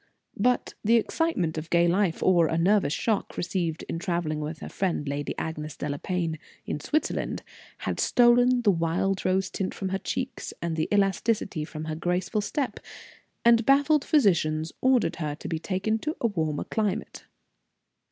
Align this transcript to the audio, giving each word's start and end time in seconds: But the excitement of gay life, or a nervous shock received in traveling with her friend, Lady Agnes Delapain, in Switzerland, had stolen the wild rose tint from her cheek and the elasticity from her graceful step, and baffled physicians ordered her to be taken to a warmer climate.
But 0.39 0.73
the 0.83 0.95
excitement 0.95 1.59
of 1.59 1.69
gay 1.69 1.87
life, 1.87 2.23
or 2.23 2.47
a 2.47 2.57
nervous 2.57 2.91
shock 2.91 3.37
received 3.37 3.83
in 3.87 3.99
traveling 3.99 4.39
with 4.39 4.57
her 4.61 4.67
friend, 4.67 5.07
Lady 5.07 5.37
Agnes 5.37 5.77
Delapain, 5.77 6.39
in 6.65 6.79
Switzerland, 6.79 7.43
had 7.79 7.99
stolen 7.99 8.63
the 8.63 8.71
wild 8.71 9.23
rose 9.25 9.51
tint 9.51 9.75
from 9.75 9.89
her 9.89 9.99
cheek 9.99 10.41
and 10.59 10.75
the 10.75 10.89
elasticity 10.91 11.63
from 11.63 11.83
her 11.85 11.93
graceful 11.93 12.41
step, 12.41 12.79
and 13.45 13.63
baffled 13.63 14.03
physicians 14.03 14.71
ordered 14.81 15.17
her 15.17 15.35
to 15.35 15.47
be 15.47 15.59
taken 15.59 15.99
to 15.99 16.17
a 16.19 16.25
warmer 16.25 16.63
climate. 16.63 17.25